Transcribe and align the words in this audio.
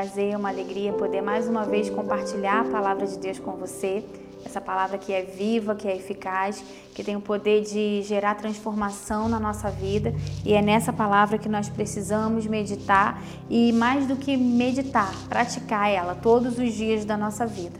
prazer, 0.00 0.34
uma 0.34 0.48
alegria 0.48 0.94
poder 0.94 1.20
mais 1.20 1.46
uma 1.46 1.66
vez 1.66 1.90
compartilhar 1.90 2.62
a 2.62 2.64
palavra 2.64 3.06
de 3.06 3.18
Deus 3.18 3.38
com 3.38 3.50
você. 3.52 4.02
Essa 4.46 4.58
palavra 4.58 4.96
que 4.96 5.12
é 5.12 5.20
viva, 5.20 5.74
que 5.74 5.86
é 5.86 5.94
eficaz, 5.94 6.64
que 6.94 7.04
tem 7.04 7.16
o 7.16 7.20
poder 7.20 7.60
de 7.60 8.00
gerar 8.00 8.34
transformação 8.36 9.28
na 9.28 9.38
nossa 9.38 9.68
vida. 9.68 10.14
E 10.42 10.54
é 10.54 10.62
nessa 10.62 10.90
palavra 10.90 11.36
que 11.36 11.50
nós 11.50 11.68
precisamos 11.68 12.46
meditar 12.46 13.22
e, 13.50 13.72
mais 13.72 14.06
do 14.06 14.16
que 14.16 14.38
meditar, 14.38 15.12
praticar 15.28 15.90
ela 15.90 16.14
todos 16.14 16.58
os 16.58 16.72
dias 16.72 17.04
da 17.04 17.18
nossa 17.18 17.46
vida. 17.46 17.78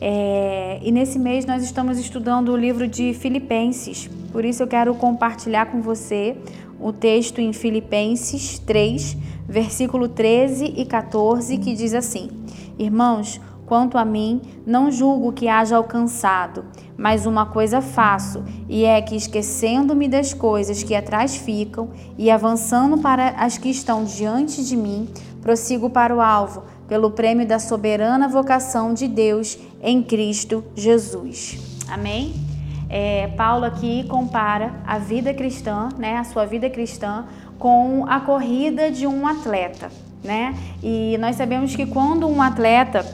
É, 0.00 0.80
e 0.82 0.90
nesse 0.90 1.18
mês 1.18 1.44
nós 1.44 1.62
estamos 1.62 1.98
estudando 1.98 2.48
o 2.48 2.56
livro 2.56 2.88
de 2.88 3.12
Filipenses, 3.12 4.08
por 4.32 4.42
isso 4.42 4.62
eu 4.62 4.66
quero 4.66 4.94
compartilhar 4.94 5.66
com 5.66 5.82
você 5.82 6.34
o 6.80 6.92
texto 6.92 7.40
em 7.40 7.52
Filipenses 7.52 8.58
3, 8.58 9.16
versículo 9.48 10.08
13 10.08 10.74
e 10.76 10.84
14, 10.84 11.58
que 11.58 11.74
diz 11.74 11.94
assim: 11.94 12.30
Irmãos, 12.78 13.40
quanto 13.66 13.96
a 13.96 14.04
mim, 14.04 14.42
não 14.66 14.90
julgo 14.90 15.32
que 15.32 15.48
haja 15.48 15.76
alcançado, 15.76 16.64
mas 16.96 17.26
uma 17.26 17.46
coisa 17.46 17.80
faço, 17.80 18.44
e 18.68 18.84
é 18.84 19.00
que 19.00 19.16
esquecendo-me 19.16 20.08
das 20.08 20.34
coisas 20.34 20.82
que 20.82 20.94
atrás 20.94 21.36
ficam 21.36 21.90
e 22.18 22.30
avançando 22.30 22.98
para 22.98 23.30
as 23.30 23.58
que 23.58 23.70
estão 23.70 24.04
diante 24.04 24.64
de 24.64 24.76
mim, 24.76 25.08
prossigo 25.40 25.88
para 25.88 26.14
o 26.14 26.20
alvo, 26.20 26.64
pelo 26.86 27.10
prêmio 27.10 27.46
da 27.46 27.58
soberana 27.58 28.28
vocação 28.28 28.92
de 28.92 29.08
Deus 29.08 29.58
em 29.82 30.02
Cristo 30.02 30.62
Jesus. 30.74 31.58
Amém? 31.88 32.34
É, 32.94 33.28
Paulo 33.28 33.64
aqui 33.64 34.04
compara 34.04 34.74
a 34.86 34.98
vida 34.98 35.32
cristã, 35.32 35.88
né, 35.96 36.18
a 36.18 36.24
sua 36.24 36.44
vida 36.44 36.68
cristã, 36.68 37.24
com 37.62 38.04
a 38.08 38.18
corrida 38.18 38.90
de 38.90 39.06
um 39.06 39.24
atleta, 39.24 39.88
né? 40.24 40.52
E 40.82 41.16
nós 41.20 41.36
sabemos 41.36 41.76
que 41.76 41.86
quando 41.86 42.26
um 42.26 42.42
atleta 42.42 43.06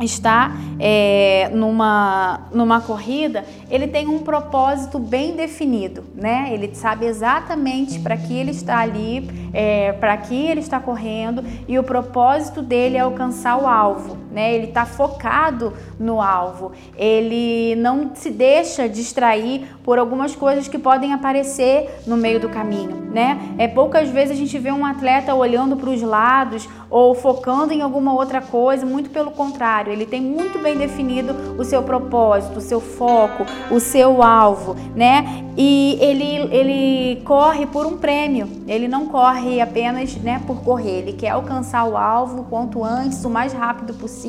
está 0.00 0.52
é, 0.80 1.50
numa, 1.52 2.48
numa 2.50 2.80
corrida, 2.80 3.44
ele 3.70 3.86
tem 3.86 4.08
um 4.08 4.20
propósito 4.20 4.98
bem 4.98 5.36
definido, 5.36 6.02
né? 6.14 6.48
Ele 6.50 6.74
sabe 6.74 7.04
exatamente 7.04 7.98
para 7.98 8.16
que 8.16 8.32
ele 8.32 8.52
está 8.52 8.78
ali, 8.78 9.28
é, 9.52 9.92
para 9.92 10.16
que 10.16 10.34
ele 10.34 10.60
está 10.60 10.80
correndo 10.80 11.44
e 11.68 11.78
o 11.78 11.82
propósito 11.82 12.62
dele 12.62 12.96
é 12.96 13.00
alcançar 13.00 13.58
o 13.58 13.66
alvo, 13.66 14.16
né? 14.34 14.54
Ele 14.54 14.66
está 14.66 14.84
focado 14.84 15.72
no 15.98 16.20
alvo, 16.20 16.72
ele 16.96 17.76
não 17.76 18.10
se 18.14 18.30
deixa 18.30 18.88
distrair 18.88 19.64
por 19.84 19.98
algumas 19.98 20.34
coisas 20.34 20.66
que 20.66 20.78
podem 20.78 21.12
aparecer 21.12 22.00
no 22.06 22.16
meio 22.16 22.40
do 22.40 22.48
caminho, 22.48 23.08
né? 23.12 23.54
É 23.56 23.68
poucas 23.68 24.08
vezes 24.08 24.32
a 24.32 24.38
gente 24.38 24.58
vê 24.58 24.72
um 24.72 24.84
atleta 24.84 25.34
olhando 25.34 25.76
para 25.76 25.90
os 25.90 26.02
lados 26.02 26.68
ou 26.90 27.14
focando 27.14 27.72
em 27.72 27.80
alguma 27.80 28.12
outra 28.12 28.40
coisa, 28.40 28.84
muito 28.84 29.10
pelo 29.10 29.30
contrário, 29.30 29.92
ele 29.92 30.06
tem 30.06 30.20
muito 30.20 30.58
bem 30.58 30.76
definido 30.76 31.34
o 31.58 31.64
seu 31.64 31.82
propósito, 31.82 32.58
o 32.58 32.60
seu 32.60 32.80
foco, 32.80 33.44
o 33.70 33.78
seu 33.78 34.22
alvo, 34.22 34.74
né? 34.96 35.44
E 35.56 35.96
ele, 36.00 36.54
ele 36.54 37.22
corre 37.24 37.66
por 37.66 37.86
um 37.86 37.96
prêmio, 37.96 38.48
ele 38.66 38.88
não 38.88 39.06
corre 39.06 39.60
apenas 39.60 40.16
né, 40.16 40.42
por 40.46 40.62
correr, 40.62 40.98
ele 40.98 41.12
quer 41.12 41.30
alcançar 41.30 41.84
o 41.84 41.96
alvo 41.96 42.44
quanto 42.50 42.82
antes, 42.82 43.24
o 43.24 43.30
mais 43.30 43.52
rápido 43.52 43.94
possível, 43.94 44.23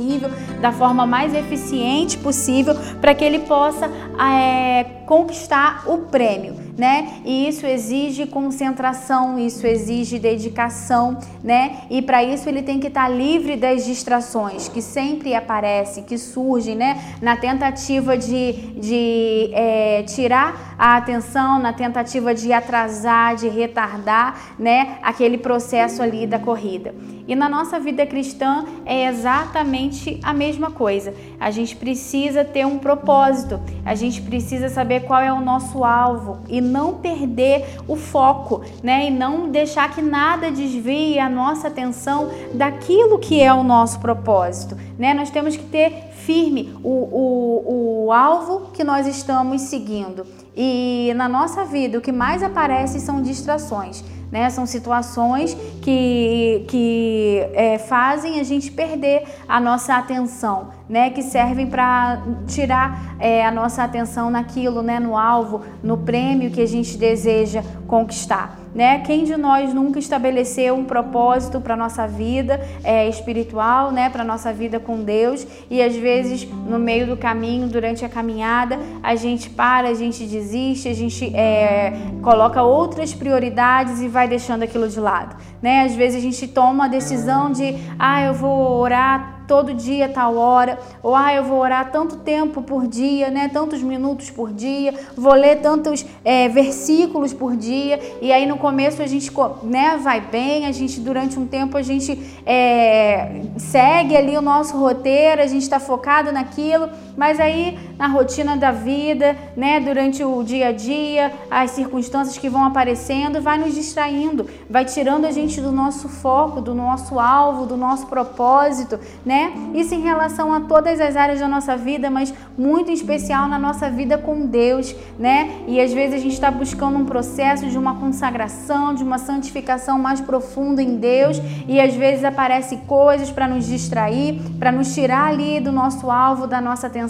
da 0.61 0.71
forma 0.71 1.05
mais 1.05 1.33
eficiente 1.33 2.17
possível, 2.17 2.75
para 2.99 3.13
que 3.13 3.23
ele 3.23 3.39
possa 3.39 3.89
é, 4.19 4.83
conquistar 5.05 5.83
o 5.87 5.99
prêmio 5.99 6.64
né? 6.77 7.21
E 7.23 7.47
isso 7.47 7.65
exige 7.65 8.25
concentração, 8.25 9.39
isso 9.39 9.65
exige 9.65 10.19
dedicação, 10.19 11.17
né? 11.43 11.81
E 11.89 12.01
para 12.01 12.23
isso 12.23 12.49
ele 12.49 12.61
tem 12.61 12.79
que 12.79 12.87
estar 12.87 13.03
tá 13.03 13.09
livre 13.09 13.55
das 13.55 13.85
distrações 13.85 14.67
que 14.67 14.81
sempre 14.81 15.33
aparecem, 15.33 16.03
que 16.03 16.17
surgem, 16.17 16.75
né? 16.75 17.15
Na 17.21 17.37
tentativa 17.37 18.17
de, 18.17 18.53
de 18.79 19.49
é, 19.53 20.03
tirar 20.03 20.75
a 20.77 20.97
atenção, 20.97 21.59
na 21.59 21.71
tentativa 21.71 22.33
de 22.33 22.51
atrasar, 22.51 23.35
de 23.35 23.47
retardar, 23.47 24.55
né? 24.59 24.97
Aquele 25.01 25.37
processo 25.37 26.01
ali 26.01 26.27
da 26.27 26.39
corrida. 26.39 26.93
E 27.27 27.35
na 27.35 27.49
nossa 27.49 27.79
vida 27.79 28.05
cristã 28.05 28.65
é 28.85 29.07
exatamente 29.07 30.19
a 30.21 30.33
mesma 30.33 30.69
coisa. 30.69 31.13
A 31.39 31.49
gente 31.49 31.75
precisa 31.75 32.43
ter 32.43 32.65
um 32.65 32.77
propósito, 32.77 33.59
a 33.83 33.95
gente 33.95 34.21
precisa 34.21 34.69
saber 34.69 35.01
qual 35.01 35.21
é 35.21 35.33
o 35.33 35.41
nosso 35.41 35.83
alvo 35.83 36.39
e 36.47 36.61
não 36.65 36.95
perder 36.95 37.77
o 37.87 37.95
foco, 37.95 38.61
né? 38.83 39.07
E 39.07 39.11
não 39.11 39.49
deixar 39.49 39.93
que 39.93 40.01
nada 40.01 40.51
desvie 40.51 41.19
a 41.19 41.29
nossa 41.29 41.67
atenção 41.67 42.29
daquilo 42.53 43.19
que 43.19 43.41
é 43.41 43.53
o 43.53 43.63
nosso 43.63 43.99
propósito, 43.99 44.77
né? 44.97 45.13
Nós 45.13 45.29
temos 45.29 45.55
que 45.55 45.63
ter 45.63 46.11
firme 46.25 46.75
o, 46.83 46.89
o, 46.89 48.05
o 48.05 48.11
alvo 48.11 48.71
que 48.71 48.83
nós 48.83 49.05
estamos 49.07 49.61
seguindo. 49.61 50.25
E 50.55 51.13
na 51.15 51.29
nossa 51.29 51.65
vida, 51.65 51.97
o 51.97 52.01
que 52.01 52.11
mais 52.11 52.41
aparece 52.41 52.99
são 52.99 53.21
distrações. 53.21 54.03
Né? 54.31 54.49
São 54.49 54.65
situações 54.65 55.55
que, 55.81 56.65
que 56.67 57.47
é, 57.53 57.77
fazem 57.77 58.39
a 58.39 58.43
gente 58.43 58.71
perder 58.71 59.23
a 59.47 59.59
nossa 59.59 59.95
atenção, 59.95 60.69
né? 60.89 61.09
Que 61.09 61.21
servem 61.21 61.67
para 61.67 62.21
tirar 62.47 63.15
é, 63.19 63.45
a 63.45 63.51
nossa 63.51 63.83
atenção 63.83 64.29
naquilo, 64.29 64.81
né? 64.81 64.99
No 64.99 65.17
alvo, 65.17 65.61
no 65.83 65.97
prêmio 65.97 66.51
que 66.51 66.61
a 66.61 66.67
gente 66.67 66.97
deseja 66.97 67.63
conquistar 67.87 68.65
né? 68.75 68.99
Quem 68.99 69.23
de 69.23 69.37
nós 69.37 69.73
nunca 69.73 69.97
estabeleceu 69.97 70.75
um 70.75 70.83
propósito 70.83 71.61
para 71.61 71.77
nossa 71.77 72.05
vida 72.05 72.59
é, 72.83 73.07
espiritual, 73.07 73.89
né? 73.89 74.09
Para 74.09 74.21
nossa 74.21 74.51
vida 74.51 74.81
com 74.81 75.01
Deus 75.01 75.47
e 75.71 75.81
às 75.81 75.95
vezes 75.95 76.45
no 76.45 76.77
meio 76.77 77.07
do 77.07 77.15
caminho, 77.15 77.69
durante 77.69 78.03
a 78.03 78.09
caminhada, 78.09 78.77
a 79.01 79.15
gente 79.15 79.49
para, 79.49 79.87
a 79.87 79.93
gente 79.93 80.25
desiste, 80.25 80.89
a 80.89 80.93
gente 80.93 81.33
é, 81.33 81.93
coloca 82.21 82.61
outras 82.61 83.13
prioridades 83.13 84.01
e 84.01 84.09
vai 84.09 84.27
deixando 84.27 84.63
aquilo 84.63 84.89
de 84.89 84.99
lado, 84.99 85.37
né? 85.61 85.83
Às 85.83 85.95
vezes 85.95 86.17
a 86.17 86.21
gente 86.21 86.45
toma 86.45 86.85
a 86.85 86.87
decisão 86.89 87.49
de, 87.49 87.77
ah, 87.97 88.23
eu 88.23 88.33
vou 88.33 88.77
orar 88.81 89.34
todo 89.47 89.73
dia, 89.73 90.09
tal 90.09 90.35
hora, 90.35 90.79
ou 91.01 91.15
ah, 91.15 91.33
eu 91.33 91.43
vou 91.43 91.59
orar 91.59 91.91
tanto 91.91 92.17
tempo 92.17 92.61
por 92.61 92.87
dia, 92.87 93.29
né? 93.29 93.49
Tantos 93.49 93.81
minutos 93.81 94.29
por 94.29 94.51
dia, 94.51 94.93
vou 95.15 95.33
ler 95.33 95.61
tantos 95.61 96.05
é, 96.23 96.49
versículos 96.49 97.33
por 97.33 97.55
dia, 97.55 97.99
e 98.21 98.31
aí 98.31 98.45
no 98.45 98.57
começo 98.57 99.01
a 99.01 99.07
gente 99.07 99.31
né, 99.63 99.97
vai 100.01 100.21
bem, 100.21 100.65
a 100.65 100.71
gente 100.71 100.99
durante 100.99 101.37
um 101.39 101.45
tempo 101.45 101.77
a 101.77 101.81
gente 101.81 102.19
é, 102.45 103.41
segue 103.57 104.15
ali 104.15 104.37
o 104.37 104.41
nosso 104.41 104.77
roteiro, 104.77 105.41
a 105.41 105.47
gente 105.47 105.63
está 105.63 105.79
focado 105.79 106.31
naquilo, 106.31 106.89
mas 107.15 107.39
aí 107.39 107.77
na 107.97 108.07
rotina 108.07 108.57
da 108.57 108.71
vida, 108.71 109.35
né, 109.55 109.79
durante 109.79 110.23
o 110.23 110.43
dia 110.43 110.69
a 110.69 110.71
dia, 110.71 111.31
as 111.49 111.71
circunstâncias 111.71 112.37
que 112.37 112.49
vão 112.49 112.63
aparecendo, 112.65 113.41
vai 113.41 113.57
nos 113.57 113.73
distraindo, 113.73 114.47
vai 114.69 114.85
tirando 114.85 115.25
a 115.25 115.31
gente 115.31 115.61
do 115.61 115.71
nosso 115.71 116.09
foco, 116.09 116.59
do 116.59 116.73
nosso 116.73 117.19
alvo, 117.19 117.65
do 117.65 117.77
nosso 117.77 118.07
propósito, 118.07 118.99
né? 119.25 119.53
Isso 119.73 119.93
em 119.93 120.01
relação 120.01 120.53
a 120.53 120.61
todas 120.61 120.99
as 120.99 121.15
áreas 121.15 121.39
da 121.39 121.47
nossa 121.47 121.77
vida, 121.77 122.09
mas 122.09 122.33
muito 122.57 122.91
em 122.91 122.93
especial 122.93 123.47
na 123.47 123.57
nossa 123.57 123.89
vida 123.89 124.17
com 124.17 124.45
Deus, 124.45 124.93
né? 125.17 125.63
E 125.67 125.79
às 125.79 125.93
vezes 125.93 126.15
a 126.15 126.19
gente 126.19 126.33
está 126.33 126.51
buscando 126.51 126.97
um 126.97 127.05
processo 127.05 127.67
de 127.67 127.77
uma 127.77 127.95
consagração, 127.95 128.93
de 128.93 129.03
uma 129.03 129.17
santificação 129.17 129.97
mais 129.97 130.19
profunda 130.19 130.81
em 130.81 130.97
Deus, 130.97 131.41
e 131.67 131.79
às 131.79 131.93
vezes 131.95 132.23
aparecem 132.25 132.79
coisas 132.79 133.31
para 133.31 133.47
nos 133.47 133.65
distrair, 133.65 134.41
para 134.59 134.71
nos 134.71 134.93
tirar 134.93 135.27
ali 135.27 135.59
do 135.59 135.71
nosso 135.71 136.11
alvo, 136.11 136.47
da 136.47 136.59
nossa 136.59 136.87
atenção, 136.87 137.04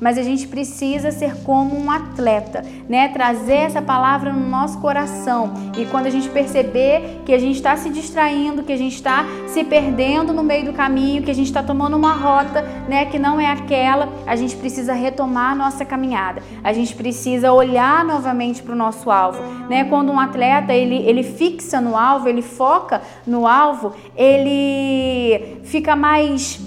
mas 0.00 0.16
mas 0.16 0.26
a 0.26 0.30
gente 0.30 0.48
precisa 0.48 1.10
ser 1.10 1.42
como 1.42 1.78
um 1.78 1.90
atleta, 1.90 2.64
né? 2.88 3.08
Trazer 3.08 3.66
essa 3.66 3.82
palavra 3.82 4.32
no 4.32 4.48
nosso 4.48 4.80
coração. 4.80 5.52
E 5.76 5.84
quando 5.84 6.06
a 6.06 6.10
gente 6.10 6.30
perceber 6.30 7.20
que 7.26 7.34
a 7.34 7.38
gente 7.38 7.56
está 7.56 7.76
se 7.76 7.90
distraindo, 7.90 8.62
que 8.62 8.72
a 8.72 8.78
gente 8.78 8.94
está 8.94 9.26
se 9.46 9.62
perdendo 9.62 10.32
no 10.32 10.42
meio 10.42 10.64
do 10.64 10.72
caminho, 10.72 11.22
que 11.22 11.30
a 11.30 11.34
gente 11.34 11.48
está 11.48 11.62
tomando 11.62 11.98
uma 11.98 12.14
rota, 12.14 12.62
né, 12.88 13.04
que 13.04 13.18
não 13.18 13.38
é 13.38 13.46
aquela, 13.46 14.08
a 14.26 14.34
gente 14.36 14.56
precisa 14.56 14.94
retomar 14.94 15.52
a 15.52 15.54
nossa 15.54 15.84
caminhada. 15.84 16.42
A 16.64 16.72
gente 16.72 16.94
precisa 16.94 17.52
olhar 17.52 18.02
novamente 18.02 18.62
para 18.62 18.72
o 18.72 18.76
nosso 18.76 19.10
alvo, 19.10 19.42
né? 19.68 19.84
Quando 19.84 20.10
um 20.10 20.18
atleta 20.18 20.72
ele, 20.72 20.96
ele 21.06 21.22
fixa 21.22 21.78
no 21.78 21.94
alvo, 21.94 22.26
ele 22.26 22.40
foca 22.40 23.02
no 23.26 23.46
alvo, 23.46 23.92
ele 24.16 25.58
fica 25.64 25.94
mais 25.94 26.58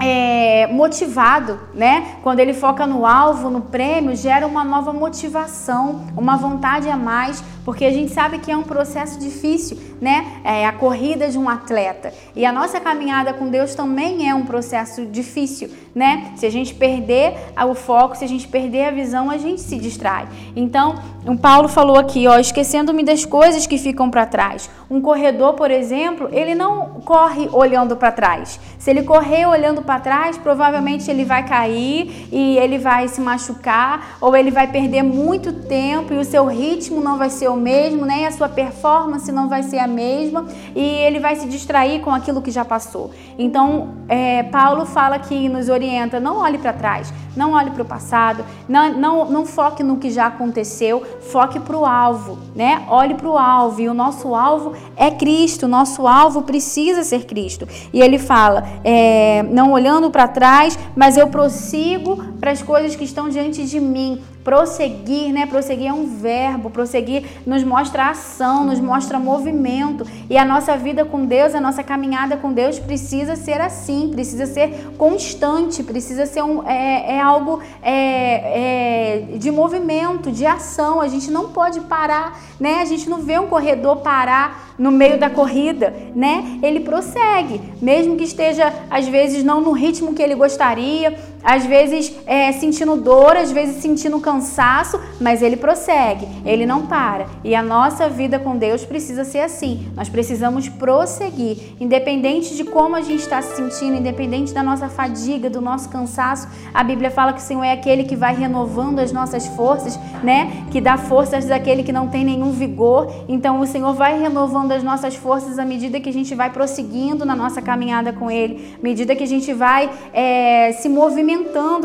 é, 0.00 0.66
motivado, 0.68 1.58
né? 1.74 2.18
Quando 2.22 2.40
ele 2.40 2.54
foca 2.54 2.86
no 2.86 3.04
alvo, 3.04 3.50
no 3.50 3.60
prêmio, 3.60 4.14
gera 4.14 4.46
uma 4.46 4.62
nova 4.62 4.92
motivação, 4.92 6.06
uma 6.16 6.36
vontade 6.36 6.88
a 6.88 6.96
mais, 6.96 7.42
porque 7.64 7.84
a 7.84 7.92
gente 7.92 8.12
sabe 8.12 8.38
que 8.38 8.50
é 8.50 8.56
um 8.56 8.62
processo 8.62 9.18
difícil, 9.18 9.78
né? 10.00 10.40
É 10.44 10.66
a 10.66 10.72
corrida 10.72 11.28
de 11.28 11.36
um 11.36 11.48
atleta. 11.48 12.12
E 12.34 12.46
a 12.46 12.52
nossa 12.52 12.80
caminhada 12.80 13.34
com 13.34 13.48
Deus 13.48 13.74
também 13.74 14.28
é 14.28 14.34
um 14.34 14.44
processo 14.44 15.04
difícil, 15.04 15.70
né? 15.94 16.32
Se 16.36 16.46
a 16.46 16.50
gente 16.50 16.74
perder 16.74 17.34
o 17.68 17.74
foco, 17.74 18.16
se 18.16 18.24
a 18.24 18.28
gente 18.28 18.46
perder 18.48 18.86
a 18.86 18.90
visão, 18.90 19.30
a 19.30 19.36
gente 19.36 19.60
se 19.60 19.76
distrai. 19.76 20.28
Então, 20.54 20.94
o 21.26 21.36
Paulo 21.36 21.68
falou 21.68 21.98
aqui, 21.98 22.26
ó, 22.26 22.38
esquecendo-me 22.38 23.02
das 23.02 23.24
coisas 23.24 23.66
que 23.66 23.76
ficam 23.76 24.10
para 24.10 24.24
trás. 24.24 24.70
Um 24.90 25.00
corredor, 25.00 25.54
por 25.54 25.70
exemplo, 25.70 26.28
ele 26.32 26.54
não 26.54 27.02
corre 27.04 27.48
olhando 27.52 27.96
para 27.96 28.12
trás. 28.12 28.58
Se 28.78 28.90
ele 28.90 29.02
correr 29.02 29.44
olhando 29.44 29.82
para 29.88 30.00
trás, 30.00 30.36
provavelmente 30.36 31.10
ele 31.10 31.24
vai 31.24 31.46
cair 31.46 32.28
e 32.30 32.58
ele 32.58 32.76
vai 32.76 33.08
se 33.08 33.22
machucar 33.22 34.18
ou 34.20 34.36
ele 34.36 34.50
vai 34.50 34.66
perder 34.66 35.02
muito 35.02 35.50
tempo 35.50 36.12
e 36.12 36.18
o 36.18 36.24
seu 36.26 36.44
ritmo 36.44 37.00
não 37.00 37.16
vai 37.16 37.30
ser 37.30 37.48
o 37.48 37.56
mesmo, 37.56 38.04
né? 38.04 38.26
A 38.26 38.30
sua 38.30 38.50
performance 38.50 39.32
não 39.32 39.48
vai 39.48 39.62
ser 39.62 39.78
a 39.78 39.86
mesma 39.86 40.44
e 40.76 40.82
ele 40.82 41.18
vai 41.18 41.36
se 41.36 41.46
distrair 41.48 42.02
com 42.02 42.10
aquilo 42.10 42.42
que 42.42 42.50
já 42.50 42.66
passou. 42.66 43.12
Então, 43.38 43.94
é, 44.10 44.42
Paulo 44.42 44.84
fala 44.84 45.18
que 45.18 45.48
nos 45.48 45.70
orienta: 45.70 46.20
não 46.20 46.36
olhe 46.36 46.58
para 46.58 46.74
trás, 46.74 47.10
não 47.38 47.52
olhe 47.52 47.70
para 47.70 47.82
o 47.82 47.86
passado, 47.86 48.44
não, 48.68 48.92
não, 48.92 49.30
não 49.30 49.46
foque 49.46 49.84
no 49.84 49.96
que 49.96 50.10
já 50.10 50.26
aconteceu, 50.26 51.02
foque 51.30 51.60
para 51.60 51.76
o 51.76 51.86
alvo, 51.86 52.36
né? 52.54 52.84
Olhe 52.88 53.14
para 53.14 53.28
o 53.28 53.38
alvo 53.38 53.80
e 53.80 53.88
o 53.88 53.94
nosso 53.94 54.34
alvo 54.34 54.74
é 54.96 55.08
Cristo, 55.12 55.66
o 55.66 55.68
nosso 55.68 56.06
alvo 56.06 56.42
precisa 56.42 57.04
ser 57.04 57.26
Cristo. 57.26 57.68
E 57.92 58.00
ele 58.00 58.18
fala: 58.18 58.64
é, 58.82 59.44
não 59.44 59.70
olhando 59.70 60.10
para 60.10 60.26
trás, 60.26 60.76
mas 60.96 61.16
eu 61.16 61.28
prossigo 61.28 62.16
para 62.40 62.50
as 62.50 62.60
coisas 62.60 62.96
que 62.96 63.04
estão 63.04 63.28
diante 63.28 63.64
de 63.64 63.78
mim. 63.78 64.20
Prosseguir, 64.48 65.30
né? 65.30 65.44
Prosseguir 65.44 65.88
é 65.88 65.92
um 65.92 66.06
verbo, 66.06 66.70
prosseguir 66.70 67.22
nos 67.44 67.62
mostra 67.62 68.08
ação, 68.08 68.64
nos 68.64 68.80
mostra 68.80 69.18
movimento. 69.18 70.06
E 70.30 70.38
a 70.38 70.44
nossa 70.44 70.74
vida 70.74 71.04
com 71.04 71.26
Deus, 71.26 71.54
a 71.54 71.60
nossa 71.60 71.82
caminhada 71.82 72.34
com 72.34 72.50
Deus 72.50 72.78
precisa 72.78 73.36
ser 73.36 73.60
assim, 73.60 74.08
precisa 74.10 74.46
ser 74.46 74.92
constante, 74.96 75.82
precisa 75.82 76.24
ser 76.24 76.42
um, 76.42 76.66
é, 76.66 77.16
é 77.16 77.20
algo 77.20 77.60
é, 77.82 79.34
é, 79.34 79.36
de 79.36 79.50
movimento, 79.50 80.32
de 80.32 80.46
ação. 80.46 81.02
A 81.02 81.08
gente 81.08 81.30
não 81.30 81.50
pode 81.50 81.80
parar, 81.80 82.40
né? 82.58 82.80
A 82.80 82.86
gente 82.86 83.06
não 83.06 83.18
vê 83.18 83.38
um 83.38 83.48
corredor 83.48 83.96
parar 83.96 84.68
no 84.78 84.92
meio 84.92 85.18
da 85.18 85.28
corrida, 85.28 85.92
né? 86.14 86.58
Ele 86.62 86.80
prossegue, 86.80 87.60
mesmo 87.82 88.16
que 88.16 88.24
esteja 88.24 88.72
às 88.88 89.06
vezes 89.08 89.42
não 89.42 89.60
no 89.60 89.72
ritmo 89.72 90.14
que 90.14 90.22
ele 90.22 90.36
gostaria, 90.36 91.18
às 91.48 91.64
vezes 91.64 92.14
é, 92.26 92.52
sentindo 92.52 92.94
dor, 92.94 93.34
às 93.34 93.50
vezes 93.50 93.80
sentindo 93.80 94.20
cansaço, 94.20 95.00
mas 95.18 95.40
ele 95.40 95.56
prossegue, 95.56 96.28
ele 96.44 96.66
não 96.66 96.86
para. 96.86 97.24
E 97.42 97.54
a 97.54 97.62
nossa 97.62 98.06
vida 98.06 98.38
com 98.38 98.54
Deus 98.54 98.84
precisa 98.84 99.24
ser 99.24 99.40
assim. 99.40 99.88
Nós 99.96 100.10
precisamos 100.10 100.68
prosseguir, 100.68 101.56
independente 101.80 102.54
de 102.54 102.64
como 102.64 102.94
a 102.96 103.00
gente 103.00 103.20
está 103.20 103.40
se 103.40 103.56
sentindo, 103.56 103.96
independente 103.96 104.52
da 104.52 104.62
nossa 104.62 104.90
fadiga, 104.90 105.48
do 105.48 105.62
nosso 105.62 105.88
cansaço. 105.88 106.46
A 106.74 106.84
Bíblia 106.84 107.10
fala 107.10 107.32
que 107.32 107.40
o 107.40 107.42
Senhor 107.42 107.64
é 107.64 107.72
aquele 107.72 108.04
que 108.04 108.14
vai 108.14 108.34
renovando 108.34 108.98
as 108.98 109.10
nossas 109.10 109.46
forças, 109.46 109.98
né? 110.22 110.66
Que 110.70 110.82
dá 110.82 110.98
forças 110.98 111.46
daquele 111.46 111.82
que 111.82 111.92
não 111.92 112.08
tem 112.08 112.26
nenhum 112.26 112.50
vigor. 112.50 113.24
Então 113.26 113.58
o 113.60 113.66
Senhor 113.66 113.94
vai 113.94 114.20
renovando 114.20 114.68
das 114.68 114.82
nossas 114.82 115.16
forças 115.16 115.58
à 115.58 115.64
medida 115.64 115.98
que 115.98 116.10
a 116.10 116.12
gente 116.12 116.34
vai 116.34 116.50
prosseguindo 116.50 117.24
na 117.24 117.34
nossa 117.34 117.62
caminhada 117.62 118.12
com 118.12 118.30
Ele, 118.30 118.74
à 118.78 118.82
medida 118.82 119.16
que 119.16 119.24
a 119.24 119.26
gente 119.26 119.50
vai 119.54 119.88
é, 120.12 120.72
se 120.72 120.90
movimentando, 120.90 121.37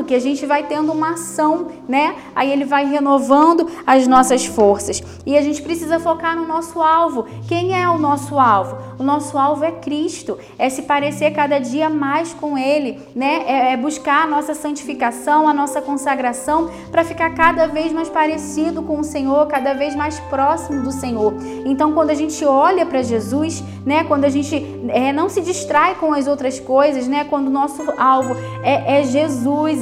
que 0.04 0.16
a 0.16 0.20
gente 0.20 0.46
vai 0.46 0.64
tendo 0.64 0.92
uma 0.92 1.12
ação, 1.12 1.68
né? 1.88 2.16
Aí 2.36 2.52
Ele 2.52 2.66
vai 2.66 2.86
renovando 2.86 3.68
as 3.86 4.08
nossas 4.08 4.46
forças. 4.46 5.02
E 5.26 5.38
a 5.38 5.42
gente 5.42 5.62
precisa 5.62 6.00
focar 6.00 6.36
no 6.36 6.48
nosso 6.48 6.82
alvo. 6.82 7.26
Quem 7.48 7.80
é 7.80 7.88
o 7.90 7.98
nosso 7.98 8.40
alvo? 8.40 8.78
O 9.00 9.04
nosso 9.04 9.38
alvo 9.38 9.64
é 9.64 9.72
Cristo, 9.72 10.38
é 10.58 10.70
se 10.70 10.84
parecer 10.84 11.32
cada 11.32 11.60
dia 11.60 11.90
mais 11.90 12.34
com 12.34 12.58
Ele, 12.58 13.00
né? 13.16 13.44
É, 13.46 13.74
é 13.74 13.78
buscar 13.78 14.24
a 14.24 14.28
nossa 14.28 14.54
santificação, 14.54 15.48
a 15.48 15.54
nossa 15.54 15.82
consagração, 15.82 16.70
para 16.92 17.04
ficar 17.04 17.32
cada 17.32 17.68
vez 17.68 17.92
mais 17.92 18.10
parecido 18.10 18.82
com 18.84 19.00
o 19.00 19.04
Senhor, 19.04 19.48
cada 19.48 19.74
vez 19.74 19.96
mais 19.96 20.20
próximo 20.22 20.82
do 20.84 20.92
Senhor. 20.92 21.34
Então, 21.66 21.94
quando 21.94 22.12
a 22.12 22.16
gente 22.16 22.46
olha 22.46 22.86
para 22.86 23.02
Jesus, 23.02 23.64
né? 23.86 24.04
Quando 24.04 24.26
a 24.26 24.30
gente 24.30 24.56
é, 24.90 25.12
não 25.12 25.28
se 25.28 25.42
distrai 25.42 25.96
com 25.96 26.14
as 26.14 26.28
outras 26.28 26.60
coisas, 26.60 27.08
né? 27.08 27.26
Quando 27.26 27.48
o 27.48 27.52
nosso 27.52 27.84
alvo 27.98 28.36
é, 28.64 29.00
é 29.00 29.04
Jesus, 29.04 29.33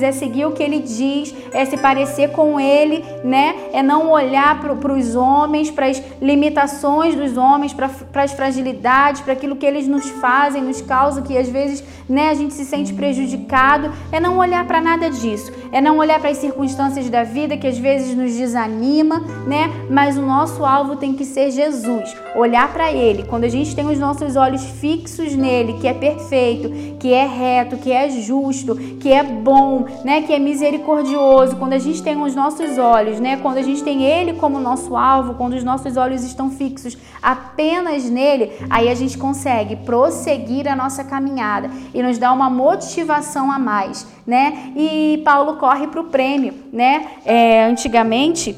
é 0.01 0.11
seguir 0.11 0.45
o 0.45 0.51
que 0.51 0.63
Ele 0.63 0.79
diz, 0.79 1.33
é 1.53 1.65
se 1.65 1.77
parecer 1.77 2.31
com 2.31 2.59
Ele, 2.59 3.03
né? 3.23 3.55
É 3.73 3.83
não 3.83 4.09
olhar 4.11 4.59
para 4.59 4.93
os 4.93 5.15
homens, 5.15 5.69
para 5.69 5.87
as 5.87 6.01
limitações 6.21 7.15
dos 7.15 7.37
homens, 7.37 7.73
para 7.73 7.89
as 8.23 8.31
fragilidades, 8.33 9.21
para 9.21 9.33
aquilo 9.33 9.55
que 9.55 9.65
eles 9.65 9.87
nos 9.87 10.09
fazem, 10.09 10.63
nos 10.63 10.81
causam, 10.81 11.23
que 11.23 11.37
às 11.37 11.49
vezes, 11.49 11.83
né? 12.07 12.29
A 12.29 12.33
gente 12.33 12.53
se 12.53 12.65
sente 12.65 12.93
prejudicado. 12.93 13.91
É 14.11 14.19
não 14.19 14.37
olhar 14.37 14.65
para 14.65 14.81
nada 14.81 15.09
disso. 15.09 15.51
É 15.71 15.81
não 15.81 15.97
olhar 15.97 16.19
para 16.19 16.29
as 16.29 16.37
circunstâncias 16.37 17.09
da 17.09 17.23
vida 17.23 17.57
que 17.57 17.67
às 17.67 17.77
vezes 17.77 18.15
nos 18.15 18.35
desanima, 18.35 19.19
né? 19.47 19.71
Mas 19.89 20.17
o 20.17 20.21
nosso 20.21 20.65
alvo 20.65 20.95
tem 20.95 21.13
que 21.13 21.25
ser 21.25 21.51
Jesus. 21.51 22.15
Olhar 22.35 22.71
para 22.71 22.91
Ele, 22.91 23.23
quando 23.23 23.43
a 23.43 23.49
gente 23.49 23.75
tem 23.75 23.87
os 23.87 23.99
nossos 23.99 24.35
olhos 24.35 24.63
fixos 24.63 25.35
nele, 25.35 25.73
que 25.73 25.87
é 25.87 25.93
perfeito, 25.93 26.97
que 26.99 27.13
é 27.13 27.25
reto, 27.25 27.77
que 27.77 27.91
é 27.91 28.09
justo, 28.09 28.75
que 28.75 29.11
é 29.11 29.23
bom, 29.41 29.85
né, 30.05 30.21
que 30.21 30.31
é 30.31 30.39
misericordioso, 30.39 31.55
quando 31.57 31.73
a 31.73 31.79
gente 31.79 32.01
tem 32.01 32.21
os 32.21 32.35
nossos 32.35 32.77
olhos, 32.77 33.19
né, 33.19 33.37
quando 33.37 33.57
a 33.57 33.61
gente 33.61 33.83
tem 33.83 34.03
Ele 34.03 34.33
como 34.33 34.59
nosso 34.59 34.95
alvo, 34.95 35.33
quando 35.33 35.53
os 35.53 35.63
nossos 35.63 35.97
olhos 35.97 36.23
estão 36.23 36.49
fixos 36.49 36.97
apenas 37.21 38.09
nele, 38.09 38.51
aí 38.69 38.89
a 38.89 38.95
gente 38.95 39.17
consegue 39.17 39.75
prosseguir 39.75 40.67
a 40.67 40.75
nossa 40.75 41.03
caminhada 41.03 41.69
e 41.93 42.01
nos 42.01 42.17
dá 42.17 42.31
uma 42.31 42.49
motivação 42.49 43.51
a 43.51 43.59
mais, 43.59 44.07
né? 44.25 44.71
E 44.75 45.21
Paulo 45.25 45.57
corre 45.57 45.87
para 45.87 46.01
o 46.01 46.05
prêmio, 46.05 46.53
né? 46.71 47.07
É, 47.25 47.65
antigamente 47.65 48.55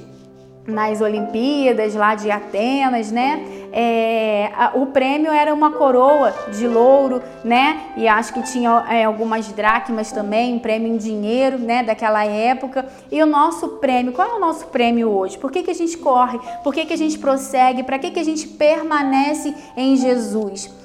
nas 0.66 1.02
Olimpíadas 1.02 1.94
lá 1.94 2.16
de 2.16 2.32
Atenas, 2.32 3.12
né? 3.12 3.46
É, 3.72 4.52
o 4.76 4.86
prêmio 4.88 5.32
era 5.32 5.54
uma 5.54 5.72
coroa 5.72 6.34
de 6.56 6.68
louro, 6.68 7.22
né? 7.44 7.82
E 7.98 8.08
acho 8.08 8.34
que 8.34 8.42
tinha 8.44 8.86
é, 8.90 9.04
algumas 9.04 9.48
dracmas 9.52 10.12
também, 10.12 10.56
um 10.56 10.60
prêmio 10.60 10.94
em 10.94 10.98
dinheiro, 10.98 11.58
né? 11.58 11.84
Daquela 11.84 12.24
época. 12.26 12.86
E 13.12 13.22
o 13.22 13.26
nosso 13.26 13.68
prêmio, 13.80 14.14
qual 14.14 14.28
é 14.30 14.34
o 14.36 14.40
nosso 14.40 14.68
prêmio 14.68 15.10
hoje? 15.10 15.38
Por 15.38 15.52
que, 15.52 15.64
que 15.64 15.72
a 15.72 15.76
gente 15.76 15.98
corre? 15.98 16.40
Por 16.64 16.74
que, 16.74 16.86
que 16.86 16.94
a 16.94 16.98
gente 16.98 17.18
prossegue? 17.18 17.84
Para 17.84 18.00
que, 18.00 18.12
que 18.12 18.20
a 18.20 18.26
gente 18.26 18.48
permanece 18.48 19.54
em 19.76 19.98
Jesus? 19.98 20.83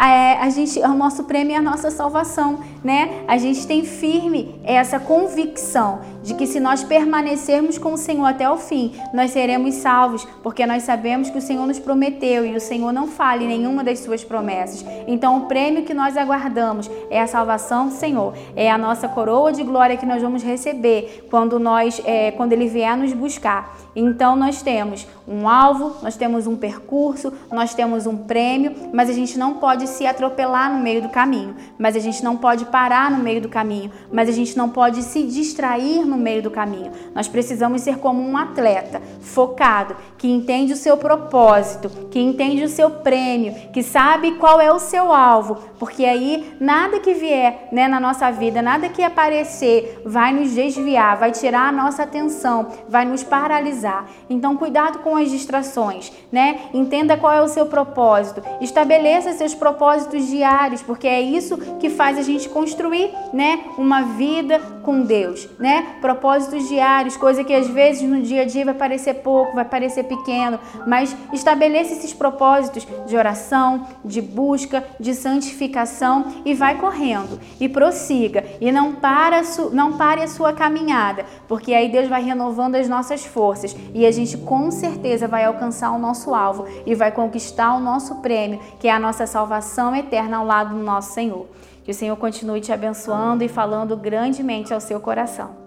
É, 0.00 0.38
a 0.38 0.48
gente, 0.48 0.78
o 0.80 0.94
nosso 0.94 1.24
prêmio 1.24 1.52
é 1.52 1.56
a 1.56 1.62
nossa 1.62 1.90
salvação, 1.90 2.60
né? 2.82 3.24
A 3.28 3.36
gente 3.36 3.66
tem 3.66 3.84
firme 3.84 4.58
essa 4.64 4.98
convicção 4.98 6.00
de 6.22 6.34
que 6.34 6.46
se 6.46 6.58
nós 6.58 6.82
permanecermos 6.82 7.76
com 7.76 7.92
o 7.92 7.98
Senhor 7.98 8.24
até 8.24 8.48
o 8.48 8.56
fim, 8.56 8.94
nós 9.12 9.30
seremos 9.30 9.74
salvos, 9.74 10.26
porque 10.42 10.64
nós 10.64 10.84
sabemos 10.84 11.28
que 11.28 11.36
o 11.36 11.40
Senhor 11.42 11.66
nos 11.66 11.78
prometeu 11.78 12.46
e 12.46 12.56
o 12.56 12.60
Senhor 12.60 12.92
não 12.92 13.06
fale 13.06 13.46
nenhuma 13.46 13.84
das 13.84 13.98
suas 13.98 14.24
promessas. 14.24 14.84
Então, 15.06 15.36
o 15.38 15.40
prêmio 15.46 15.84
que 15.84 15.92
nós 15.92 16.16
aguardamos 16.16 16.90
é 17.10 17.20
a 17.20 17.26
salvação 17.26 17.88
do 17.88 17.92
Senhor, 17.92 18.34
é 18.56 18.70
a 18.70 18.78
nossa 18.78 19.06
coroa 19.08 19.52
de 19.52 19.62
glória 19.62 19.96
que 19.96 20.06
nós 20.06 20.22
vamos 20.22 20.42
receber 20.42 21.26
quando 21.30 21.58
nós, 21.58 22.00
é, 22.04 22.30
quando 22.30 22.52
Ele 22.52 22.66
vier 22.66 22.96
nos 22.96 23.12
buscar. 23.12 23.76
Então, 23.94 24.34
nós 24.34 24.62
temos 24.62 25.06
um 25.30 25.48
alvo, 25.48 25.96
nós 26.02 26.16
temos 26.16 26.48
um 26.48 26.56
percurso, 26.56 27.32
nós 27.52 27.72
temos 27.72 28.04
um 28.04 28.16
prêmio, 28.16 28.74
mas 28.92 29.08
a 29.08 29.12
gente 29.12 29.38
não 29.38 29.54
pode 29.54 29.86
se 29.86 30.04
atropelar 30.04 30.72
no 30.72 30.80
meio 30.80 31.02
do 31.02 31.08
caminho, 31.08 31.54
mas 31.78 31.94
a 31.94 32.00
gente 32.00 32.24
não 32.24 32.36
pode 32.36 32.64
parar 32.64 33.08
no 33.12 33.22
meio 33.22 33.40
do 33.40 33.48
caminho, 33.48 33.92
mas 34.12 34.28
a 34.28 34.32
gente 34.32 34.56
não 34.56 34.68
pode 34.68 35.04
se 35.04 35.22
distrair 35.22 36.04
no 36.04 36.16
meio 36.16 36.42
do 36.42 36.50
caminho. 36.50 36.90
Nós 37.14 37.28
precisamos 37.28 37.82
ser 37.82 37.98
como 37.98 38.20
um 38.20 38.36
atleta, 38.36 39.00
focado, 39.20 39.94
que 40.18 40.26
entende 40.26 40.72
o 40.72 40.76
seu 40.76 40.96
propósito, 40.96 41.88
que 42.10 42.18
entende 42.18 42.64
o 42.64 42.68
seu 42.68 42.90
prêmio, 42.90 43.54
que 43.72 43.84
sabe 43.84 44.32
qual 44.32 44.60
é 44.60 44.72
o 44.72 44.80
seu 44.80 45.12
alvo, 45.12 45.58
porque 45.78 46.04
aí 46.04 46.56
nada 46.58 46.98
que 46.98 47.14
vier 47.14 47.68
né, 47.70 47.86
na 47.86 48.00
nossa 48.00 48.32
vida, 48.32 48.60
nada 48.60 48.88
que 48.88 49.02
aparecer 49.02 50.02
vai 50.04 50.32
nos 50.32 50.52
desviar, 50.52 51.16
vai 51.16 51.30
tirar 51.30 51.68
a 51.68 51.72
nossa 51.72 52.02
atenção, 52.02 52.66
vai 52.88 53.04
nos 53.04 53.22
paralisar. 53.22 54.06
Então, 54.28 54.56
cuidado 54.56 54.98
com 54.98 55.19
as 55.20 55.30
distrações, 55.30 56.12
né? 56.32 56.60
Entenda 56.74 57.16
qual 57.16 57.32
é 57.32 57.42
o 57.42 57.48
seu 57.48 57.66
propósito, 57.66 58.42
estabeleça 58.60 59.32
seus 59.32 59.54
propósitos 59.54 60.26
diários, 60.26 60.82
porque 60.82 61.06
é 61.06 61.20
isso 61.20 61.56
que 61.78 61.88
faz 61.90 62.18
a 62.18 62.22
gente 62.22 62.48
construir, 62.48 63.10
né, 63.32 63.60
uma 63.78 64.02
vida 64.02 64.58
com 64.90 65.02
Deus, 65.02 65.48
né? 65.56 65.98
Propósitos 66.00 66.68
diários, 66.68 67.16
coisa 67.16 67.44
que 67.44 67.54
às 67.54 67.68
vezes 67.68 68.02
no 68.02 68.20
dia 68.20 68.42
a 68.42 68.44
dia 68.44 68.64
vai 68.64 68.74
parecer 68.74 69.14
pouco, 69.14 69.54
vai 69.54 69.64
parecer 69.64 70.02
pequeno, 70.02 70.58
mas 70.84 71.16
estabeleça 71.32 71.92
esses 71.92 72.12
propósitos 72.12 72.84
de 73.06 73.16
oração, 73.16 73.86
de 74.04 74.20
busca, 74.20 74.82
de 74.98 75.14
santificação 75.14 76.42
e 76.44 76.54
vai 76.54 76.76
correndo 76.76 77.38
e 77.60 77.68
prossiga 77.68 78.44
e 78.60 78.72
não 78.72 78.96
para 78.96 79.42
não 79.72 79.96
pare 79.96 80.22
a 80.22 80.26
sua 80.26 80.52
caminhada, 80.52 81.24
porque 81.46 81.72
aí 81.72 81.88
Deus 81.88 82.08
vai 82.08 82.24
renovando 82.24 82.74
as 82.74 82.88
nossas 82.88 83.24
forças 83.24 83.76
e 83.94 84.04
a 84.04 84.10
gente 84.10 84.36
com 84.38 84.72
certeza 84.72 85.28
vai 85.28 85.44
alcançar 85.44 85.92
o 85.92 85.98
nosso 86.00 86.34
alvo 86.34 86.66
e 86.84 86.96
vai 86.96 87.12
conquistar 87.12 87.74
o 87.74 87.80
nosso 87.80 88.16
prêmio, 88.16 88.58
que 88.80 88.88
é 88.88 88.90
a 88.90 88.98
nossa 88.98 89.24
salvação 89.24 89.94
eterna 89.94 90.38
ao 90.38 90.44
lado 90.44 90.74
do 90.74 90.82
nosso 90.82 91.12
Senhor. 91.12 91.46
Que 91.90 91.92
o 91.92 91.98
Senhor 91.98 92.16
continue 92.16 92.60
te 92.60 92.70
abençoando 92.70 93.42
e 93.42 93.48
falando 93.48 93.96
grandemente 93.96 94.72
ao 94.72 94.80
seu 94.80 95.00
coração. 95.00 95.59